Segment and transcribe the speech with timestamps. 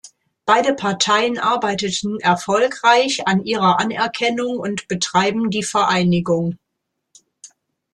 [0.47, 6.57] Beide Parteien arbeiteten erfolgreich an ihrer Anerkennung und betreiben die Vereinigung.